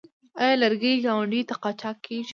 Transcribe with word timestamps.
آیا 0.41 0.55
لرګي 0.63 0.93
ګاونډیو 1.05 1.47
ته 1.49 1.55
قاچاق 1.63 1.97
کیږي؟ 2.05 2.29